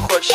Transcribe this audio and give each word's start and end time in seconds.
خوش. 0.00 0.30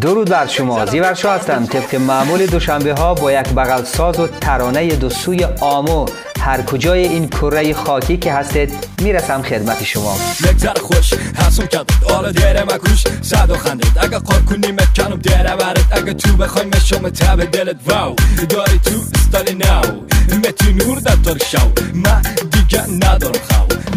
درود 0.00 0.30
بر 0.30 0.46
شما. 0.46 0.86
زیورشا 0.86 1.34
هستم. 1.34 1.66
طبق 1.66 1.94
معمول 1.94 2.46
دوشنبه 2.46 2.94
ها 2.94 3.14
با 3.14 3.32
یک 3.32 3.48
بغل 3.48 3.84
ساز 3.84 4.20
و 4.20 4.26
ترانه 4.26 4.96
دو 4.96 5.10
سوی 5.10 5.44
آمو. 5.60 6.06
هر 6.40 6.62
کجای 6.62 7.08
این 7.08 7.28
کره 7.28 7.74
خاکی 7.74 8.16
که 8.16 8.32
هستید 8.32 8.88
می‌رسم 9.02 9.42
خدمت 9.42 9.84
شما. 9.84 10.16
مگذر 10.40 10.78
خوش. 10.80 11.14
حسون 11.14 11.66
کرد 11.66 11.90
آره 12.14 12.32
دیره 12.32 12.62
مکوش. 12.62 13.04
صد 13.22 13.50
و 13.50 13.56
خندید. 13.56 13.98
اگه 14.00 14.18
قار 14.18 14.40
کنی 14.40 14.72
مکنم 14.72 15.16
دیره 15.16 15.56
برد 15.56 15.88
اگه 15.90 16.14
تو 16.14 16.36
بخوای 16.36 16.66
مشوم 16.66 17.08
تب 17.08 17.44
دلت. 17.44 17.76
واو. 17.86 18.16
داری 18.48 18.78
تو 18.84 18.90
استالی 19.14 19.54
ناو. 19.54 20.04
متی 20.38 20.72
نور 20.72 20.98
در 20.98 21.14
دار 21.14 21.38
شو 21.38 21.72
من 21.94 22.22
دیگه 22.50 22.86
ندارم 22.90 23.40
خو 23.50 23.87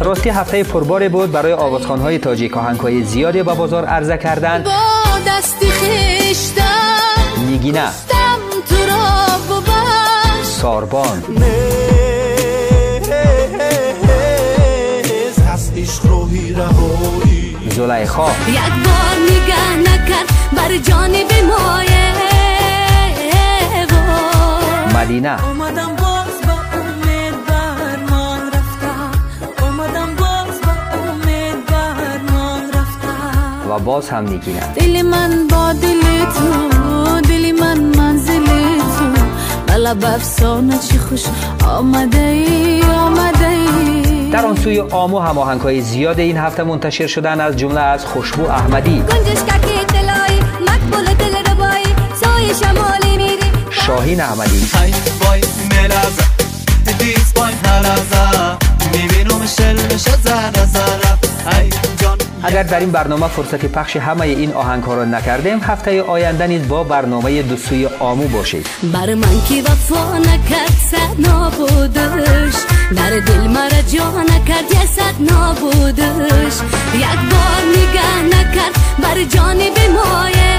راستی 0.00 0.30
هفته 0.30 0.64
پرباری 0.64 1.08
بود 1.08 1.32
برای 1.32 1.52
آوازخانهای 1.52 2.18
تاجیک 2.18 2.56
آهنگهای 2.56 3.02
زیادی 3.02 3.42
به 3.42 3.54
بازار 3.54 3.84
عرضه 3.84 4.18
کردن. 4.18 4.62
با 4.62 4.70
دستی 5.26 5.66
خشتم 5.70 7.46
نیگینه 7.46 7.84
دم 7.84 8.40
تو 8.68 8.76
را 8.86 9.22
ساربان. 10.42 11.22
زلیخا. 17.70 18.26
یک 18.48 18.56
بار 18.84 19.16
نگه 19.30 19.76
نکرد 19.76 20.28
بر 20.56 20.76
جانب 20.76 21.32
مایه. 21.48 22.12
مدینه. 24.94 25.36
و 33.72 33.78
باز 33.78 34.10
هم 34.10 34.28
نیگینه 34.28 34.74
دل 34.74 35.02
من 35.02 35.46
با 35.50 35.72
دل 35.72 36.00
تو 36.24 37.20
دل 37.20 37.52
من 37.60 37.78
منزل 37.80 38.44
تو 38.78 39.22
بلب 39.66 40.04
افسانه 40.04 40.78
چی 40.78 40.98
خوش 40.98 41.24
آمده 41.68 42.18
ای 42.18 42.82
آمده 42.82 43.48
ای 43.48 44.30
در 44.30 44.46
آن 44.46 44.56
سوی 44.56 44.80
آمو 44.80 45.18
هم 45.18 45.38
آهنگهای 45.38 45.80
زیاد 45.80 46.20
این 46.20 46.36
هفته 46.36 46.62
منتشر 46.62 47.06
شدن 47.06 47.40
از 47.40 47.56
جمله 47.56 47.80
از 47.80 48.04
خوشبو 48.04 48.50
احمدی. 48.50 49.00
گنجش 49.00 49.42
ککی 49.42 49.82
اگر 62.62 62.70
در 62.70 62.80
این 62.80 62.90
برنامه 62.90 63.28
فرصت 63.28 63.66
پخش 63.66 63.96
همه 63.96 64.20
این 64.20 64.52
آهنگ 64.52 64.82
ها 64.82 64.94
را 64.94 65.04
نکردیم 65.04 65.60
هفته 65.62 66.02
آینده 66.02 66.46
نیز 66.46 66.68
با 66.68 66.84
برنامه 66.84 67.42
دو 67.42 67.56
سوی 67.56 67.86
آمو 67.86 68.28
باشید. 68.28 68.66
بر 68.92 69.14
من 69.14 69.42
که 69.48 69.62
وفا 69.62 70.18
نکرد 70.18 70.72
صد 70.90 71.28
نابودش. 71.28 72.54
در 72.96 73.10
دل 73.10 73.46
مرا 73.46 73.82
جا 73.92 74.22
نکرد 74.22 74.72
یه 74.72 74.86
صد 74.86 75.32
نابودش. 75.32 76.54
یک 76.94 77.18
بار 77.30 77.62
نگه 77.76 78.38
نکرد 78.38 78.74
بر 79.02 79.24
جانب 79.24 79.78
مایه. 79.94 80.58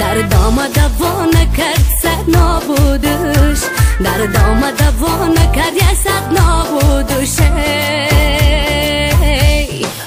در 0.00 0.14
دام 0.14 0.54
دوا 0.54 1.24
نکرد 1.24 1.84
صد 2.02 2.38
نابودش. 2.38 3.58
در 4.04 4.26
دام 4.26 4.60
دوا 4.60 5.26
نکرد 5.26 5.76
یه 5.76 5.94
صد 5.94 6.40
نابودش. 6.40 7.36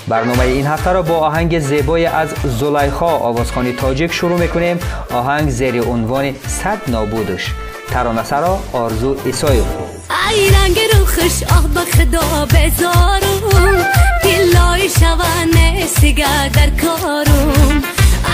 برنامه 0.09 0.41
این 0.41 0.67
هفته 0.67 0.91
را 0.91 1.01
با 1.01 1.15
آهنگ 1.17 1.59
زیبای 1.59 2.05
از 2.05 2.29
زلیخا 2.43 3.05
آوازخانی 3.05 3.73
تاجیک 3.73 4.13
شروع 4.13 4.39
می‌کنیم. 4.39 4.79
آهنگ 5.13 5.49
زیر 5.49 5.81
عنوان 5.81 6.35
صد 6.47 6.77
نابودش. 6.87 7.53
ترانه 7.91 8.23
سرا 8.23 8.59
آرزو 8.73 9.15
ایسایو 9.25 9.63
ای 10.29 10.49
رنگ 10.49 10.79
روخش 10.93 11.43
آه 11.43 11.67
به 11.67 11.79
خدا 11.79 12.45
بذارم 12.45 13.85
دلای 14.23 14.89
شوانه 14.89 15.85
سیگه 15.99 16.49
در 16.49 16.69
کارم 16.69 17.83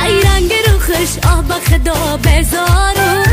ای 0.04 0.22
رنگ 0.22 0.54
روخش 0.68 1.28
آه 1.28 1.44
به 1.48 1.54
خدا 1.54 2.18
بذارم 2.18 3.26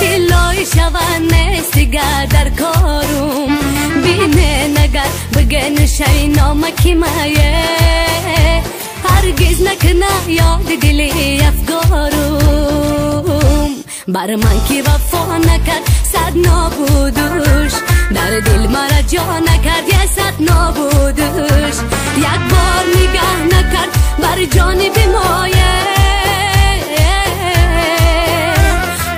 دلای 0.00 0.66
شوانه 0.66 1.62
سیگه 1.74 2.26
در 2.26 2.48
کارم 2.48 3.58
بینه 4.04 4.68
نگر 4.68 5.08
بگن 5.36 5.86
شای 5.86 6.28
نامکی 6.28 6.94
مایه. 6.94 7.67
هرگز 9.28 9.62
نکنه 9.62 10.32
یاد 10.32 10.66
دلی 10.82 11.40
افگارم 11.40 12.44
بر 14.08 14.36
من 14.36 14.64
که 14.68 14.82
وفا 14.82 15.36
نکرد 15.36 15.82
صد 16.12 16.32
نابودش. 16.36 17.72
در 18.14 18.40
دل 18.40 18.66
مرا 18.66 19.02
جا 19.08 19.38
نکرد 19.38 19.88
یه 19.88 20.06
صد 20.06 20.34
نابودش. 20.40 21.74
یک 22.16 22.42
بار 22.50 22.84
نگه 22.96 23.44
نکرد 23.44 23.88
بر 24.18 24.44
جانب 24.44 24.98
مایه. 25.12 25.78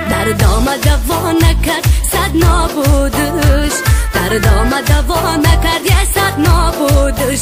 در 0.09 0.25
دام 0.25 0.65
دوا 0.65 1.31
نکرد 1.31 1.87
صد 2.11 2.35
نابودش. 2.35 3.73
در 4.13 4.37
دام 4.37 4.81
دوا 4.81 5.35
نکرد 5.35 5.85
یه 5.85 6.03
صد 6.13 6.39
نابودش. 6.39 7.41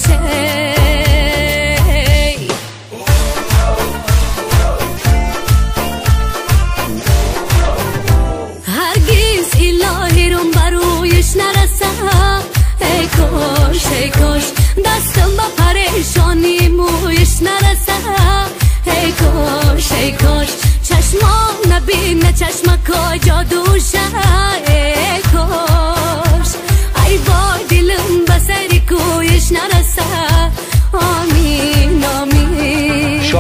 secos. 13.80 14.59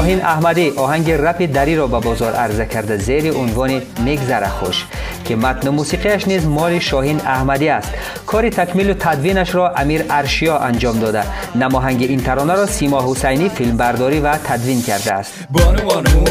شاهین 0.09 0.25
احمدی 0.25 0.69
آهنگ 0.69 1.11
رپ 1.11 1.51
دری 1.53 1.75
را 1.75 1.87
به 1.87 1.99
بازار 1.99 2.33
عرضه 2.33 2.65
کرده 2.65 2.97
زیر 2.97 3.33
عنوان 3.33 3.81
میگذره 4.05 4.49
خوش 4.49 4.85
که 5.25 5.35
متن 5.35 5.69
موسیقیش 5.69 6.27
نیز 6.27 6.45
مال 6.45 6.79
شاهین 6.79 7.21
احمدی 7.21 7.69
است. 7.69 7.89
کار 8.27 8.49
تکمیل 8.49 8.89
و 8.89 8.93
تدوینش 8.93 9.55
را 9.55 9.69
امیر 9.69 10.05
ارشیا 10.09 10.57
انجام 10.57 10.99
داده. 10.99 11.23
نماهنگ 11.55 12.03
این 12.03 12.23
ترانه 12.23 12.53
را 12.53 12.65
سیما 12.65 13.11
حسینی 13.11 13.49
فیلم 13.49 13.77
برداری 13.77 14.19
و 14.19 14.37
تدوین 14.37 14.81
کرده 14.81 15.13
است. 15.13 15.33
بانو 15.49 15.81
بانو 15.81 16.23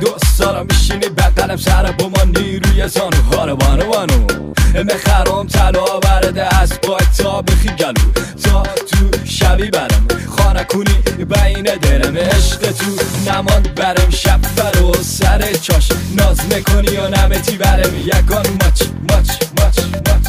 دوست 0.00 0.26
سالا 0.38 0.64
میشینی 0.64 1.08
بدنم 1.08 1.56
سر 1.56 1.92
با 1.92 2.08
ما 2.08 2.40
نیروی 2.40 2.88
زانو. 2.88 3.22
هارو 3.32 3.56
بانو 3.56 3.84
بانو 3.84 4.26
مخرم 4.74 5.46
طلا 5.46 5.98
برده 6.02 6.60
از 6.60 6.80
پای 6.80 7.06
تا 7.18 7.42
بخی 7.42 7.68
گلو 7.68 8.12
تا 8.44 8.62
تو 8.62 9.24
شبی 9.24 9.70
برم. 9.70 10.17
خانه 10.58 10.64
کنی 10.64 11.24
بین 11.24 11.62
دلم 11.62 12.16
عشق 12.16 12.72
تو. 12.72 12.84
نماند 13.30 13.74
برم 13.74 14.10
شب 14.10 14.40
فرو 14.56 14.94
سر 15.02 15.52
چاش. 15.52 15.88
ناز 16.16 16.40
می‌کنی 16.50 16.96
و 16.96 17.08
نمتی 17.08 17.56
برم 17.56 17.96
یکان. 17.96 18.46
ماچ 18.60 18.82
ماچ 19.10 19.28
ماچ 19.58 19.78
ماچ 20.06 20.28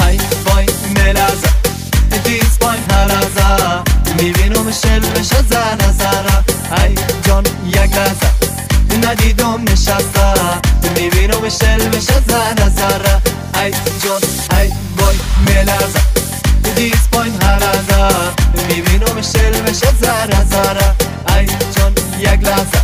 های 0.00 0.18
وای 0.46 0.66
ملازه 0.96 1.48
دیس 2.24 2.58
وای 2.60 2.78
هلازه 2.90 3.82
می‌بینم 4.22 4.72
شلمش 4.82 5.26
زره 5.50 5.92
زره 5.98 6.44
ای 6.84 6.94
جان 7.22 7.44
یک 7.66 7.76
لحظه. 7.76 8.30
ندیدم 9.04 9.62
نشسته. 9.72 10.34
می‌بینم 10.94 11.48
شلمش 11.48 12.04
زره 12.28 12.68
زره 12.76 13.22
ای 13.62 13.70
جان 14.04 14.22
ای 14.60 14.72
وای 14.98 15.16
ملازه 15.46 16.17
دیس 16.78 17.08
وای 17.12 17.30
هلازه 17.30 18.08
می‌بینم 18.68 19.22
شلمش 19.22 19.76
زره 20.00 20.44
زره 20.50 20.94
ای 21.36 21.46
جان 21.76 21.92
یک 22.18 22.40
لحظه. 22.48 22.80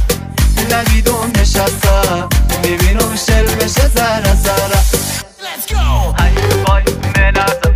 ندیدم 0.70 1.32
نشسته. 1.40 2.24
می‌بینم 2.62 3.16
شلمش 3.26 3.70
زره 3.70 4.34
زره 4.44 4.80
Let's 5.44 5.72
go! 5.72 6.22
ای 6.22 6.62
وای 6.66 6.82
ملازه 7.16 7.73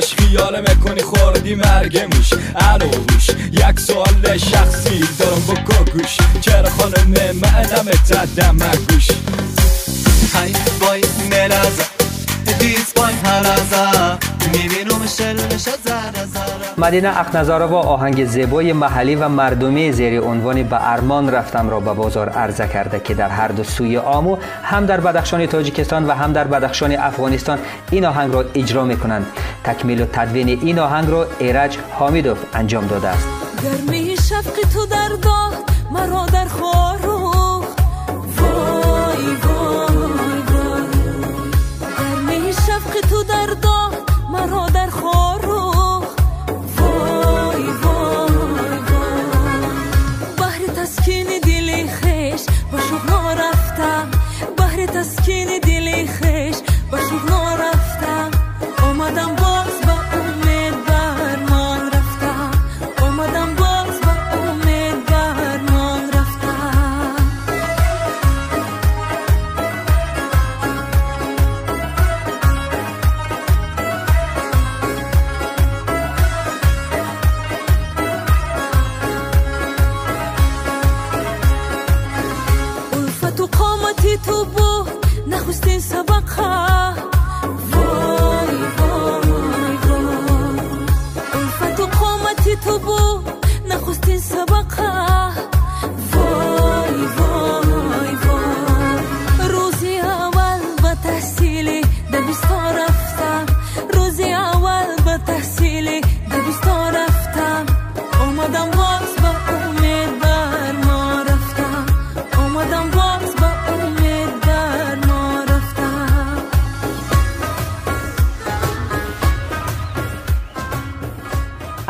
سباش 0.00 0.14
خیال 0.14 0.60
می‌کنی 0.60 1.02
خوردی 1.02 1.54
مرگموش 1.54 2.32
عروش 2.56 3.28
یک 3.52 3.80
سوال 3.80 4.38
شخصی 4.38 5.00
دارم 5.18 5.42
با 5.46 5.54
گوش 5.92 6.16
چرا 6.40 6.70
خانم 6.70 7.36
من 7.42 7.62
تدم 8.08 8.56
مگوش؟ 8.56 9.08
های 10.34 10.52
بای 10.80 11.02
ملازه 11.30 11.84
دیز 12.58 12.92
بای 12.96 13.14
شلمش 13.24 13.56
زره 13.70 14.18
مدینه 16.78 17.20
اخنزاره 17.20 17.66
با 17.66 17.80
آهنگ 17.80 18.24
زیبای 18.24 18.72
محلی 18.72 19.14
و 19.14 19.28
مردمی 19.28 19.92
زیر 19.92 20.20
عنوان 20.20 20.62
به 20.62 20.92
ارمان 20.92 21.30
رفتم 21.30 21.70
را 21.70 21.80
به 21.80 21.92
بازار 21.92 22.28
عرضه 22.28 22.68
کرده 22.68 23.00
که 23.00 23.14
در 23.14 23.28
هر 23.28 23.48
دو 23.48 23.64
سوی 23.64 23.98
آمو 23.98 24.36
هم 24.62 24.86
در 24.86 25.00
بدخشان 25.00 25.46
تاجیکستان 25.46 26.06
و 26.06 26.12
هم 26.12 26.32
در 26.32 26.44
بدخشان 26.44 26.92
افغانستان 26.92 27.58
این 27.90 28.04
آهنگ 28.04 28.32
را 28.32 28.44
اجرا 28.54 28.84
می 28.84 28.96
کنند 28.96 29.26
تکمیل 29.64 30.00
و 30.00 30.06
تدوین 30.06 30.48
این 30.48 30.78
آهنگ 30.78 31.10
را 31.10 31.26
ایرج 31.38 31.78
حامیدوف 31.92 32.38
انجام 32.54 32.86
داده 32.86 33.08
است. 33.08 33.28
گرمی 33.62 34.16
شفق 34.16 34.68
تو 34.74 34.86
در 34.86 35.08
مرا 35.90 36.26
در 36.26 36.46
وای 36.60 36.98
وای 38.36 39.36
وای. 39.44 40.06
گرمی 41.98 42.52
شفق 42.52 43.08
تو 43.10 43.22
در 43.22 43.75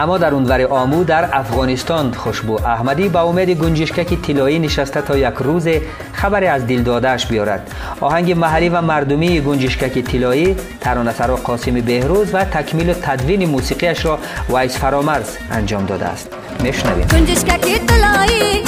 اما 0.07 0.19
در 0.19 0.35
اونور 0.35 0.63
آمو 0.67 1.05
در 1.05 1.29
افغانستان 1.33 2.13
خوشبو 2.13 2.67
احمدی 2.67 3.09
با 3.09 3.21
امید 3.23 3.51
گنجشکک 3.51 4.23
طلایی 4.23 4.59
نشسته 4.59 5.01
تا 5.01 5.19
یک 5.19 5.35
روز 5.35 5.69
خبری 6.13 6.47
از 6.47 6.67
دل 6.67 6.83
دادهش 6.83 7.27
بیارد. 7.27 7.71
آهنگ 8.01 8.33
محلی 8.33 8.69
و 8.69 8.81
مردمی 8.81 9.41
گنجشکک 9.41 9.99
طلایی 9.99 10.57
ترانه‌سرا 10.81 11.37
قاسم 11.37 11.75
بهروز 11.75 12.35
و 12.35 12.45
تکمیل 12.45 12.91
و 12.91 12.95
تدوین 12.95 13.49
موسیقیش 13.49 14.05
را 14.05 14.19
ویس 14.55 14.79
فرامرز 14.79 15.37
انجام 15.51 15.87
داده 15.87 16.05
است. 16.05 16.29
میشنویم 16.63 17.07
گنجشککی 17.07 17.79
طلایی 17.79 18.65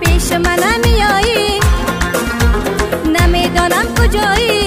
پیش 0.00 0.32
من 0.32 0.58
نمیایی. 0.84 1.60
نمی‌دانم 3.20 3.86
کجایی. 3.98 4.57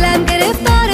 दिला 0.00 0.14
गिरफ्तार 0.28 0.90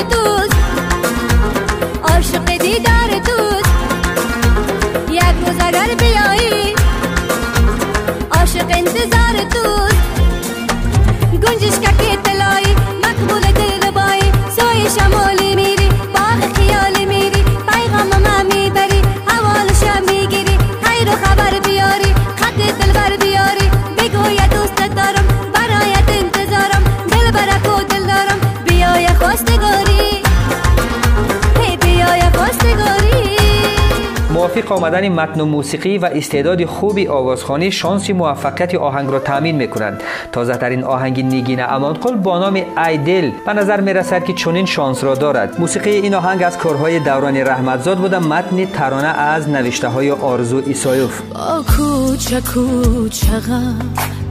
موافق 34.57 34.73
آمدن 34.73 35.09
متن 35.09 35.41
و 35.41 35.45
موسیقی 35.45 35.99
و 35.99 36.05
استعداد 36.05 36.65
خوبی 36.65 37.09
آوازخوانی 37.09 37.71
شانسی 37.71 38.13
موفقیت 38.13 38.75
آهنگ 38.75 39.11
را 39.11 39.19
تامین 39.19 39.57
می‌کنند 39.57 40.03
تازه 40.33 40.57
ترین 40.57 40.85
آهنگ 40.85 41.25
نیگین 41.25 41.61
امانقل 41.61 42.17
با 42.17 42.39
نام 42.39 42.63
ایدل 42.87 43.31
به 43.47 43.53
نظر 43.53 43.81
می 43.81 43.93
رسد 43.93 44.25
که 44.25 44.33
چنین 44.33 44.67
شانس 44.67 45.05
را 45.05 45.15
دارد. 45.15 45.61
موسیقی 45.61 45.91
این 45.91 46.15
آهنگ 46.15 46.43
از 46.43 46.59
کارهای 46.59 46.99
دوران 46.99 47.37
رحمتزاد 47.37 47.99
بوده 47.99 48.19
متن 48.19 48.65
ترانه 48.65 49.07
از 49.07 49.49
نوشته 49.49 49.89
های 49.89 50.11
آرزو 50.11 50.63
ایسایوف. 50.67 51.23
کوچه 51.67 52.41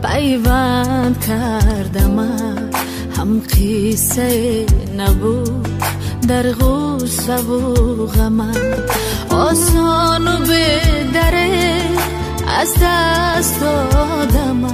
پیوند 0.04 1.26
کردم 1.28 2.20
هم 3.18 3.42
قیسه 3.56 4.66
نبود. 4.98 5.68
در 6.28 6.46
غوسه 7.06 7.38
و 7.38 8.06
غمم 8.06 8.54
آسان 9.30 10.28
و 10.28 10.46
به 10.46 10.80
دره 11.14 11.50
از 12.60 12.74
دست 12.84 13.62
دادم 13.62 14.68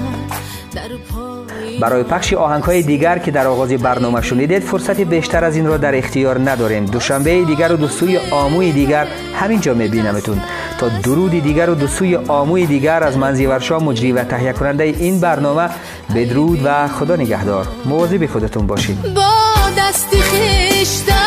برای 1.82 2.04
پخش 2.04 2.34
آهنگ 2.34 2.64
های 2.64 2.82
دیگر 2.82 3.18
که 3.18 3.32
در 3.32 3.48
آغاز 3.48 3.70
برنامه 3.70 4.22
شنیدید 4.22 4.64
فرصت 4.64 5.02
بیشتر 5.02 5.44
از 5.44 5.56
این 5.56 5.68
را 5.68 5.78
در 5.78 5.98
اختیار 5.98 6.50
نداریم 6.50 6.86
دوشنبه 6.86 7.44
دیگر 7.44 7.72
و 7.72 7.78
دو 7.78 7.88
سوی 7.88 8.18
آموی 8.32 8.72
دیگر 8.72 9.08
همینجا 9.36 9.74
میبینمتون. 9.74 10.42
تا 10.80 10.88
درودی 10.88 11.42
دیگر 11.42 11.70
و 11.70 11.76
دو 11.76 11.88
سوی 11.88 12.16
آموی 12.16 12.66
دیگر 12.66 13.04
از 13.04 13.18
منزی 13.18 13.46
ورشا 13.46 13.80
مجری 13.80 14.12
و 14.12 14.24
تهیه 14.24 14.54
کننده 14.54 14.84
این 14.84 15.20
برنامه 15.20 15.70
بدرود 16.16 16.60
و 16.66 16.88
خدا 16.88 17.16
نگهدار. 17.16 17.68
مواظب 17.86 18.26
خودتون 18.26 18.68
باشید 18.68 19.14
با 19.14 19.32
دست 19.78 20.10
خشتم 20.16 21.21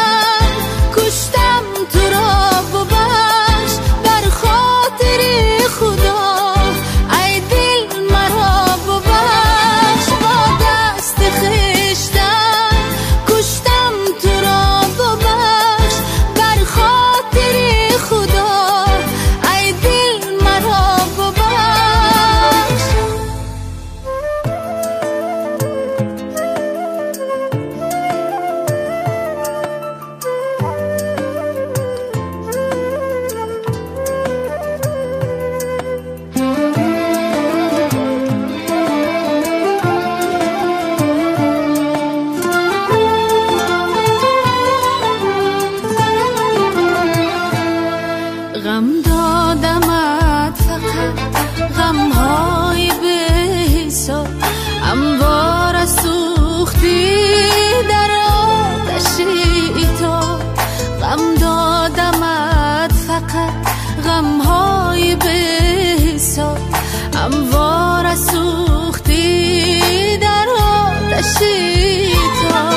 را 68.03 68.17
سوختی 68.17 69.81
در 70.17 70.47
آتشی 70.49 72.13
تا. 72.43 72.71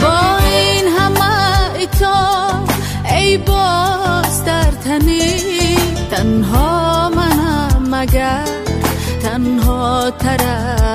با 0.00 0.36
این 0.36 0.88
همه 0.98 1.74
ایتا 1.78 2.64
ای 3.10 3.38
باز 3.38 4.44
در 4.44 4.70
تنی. 4.70 5.36
تنها 6.10 7.08
منم 7.08 7.86
مگر 7.90 8.44
تنها 9.22 10.10
تر 10.10 10.85